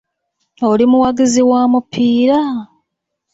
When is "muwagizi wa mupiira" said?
0.91-2.39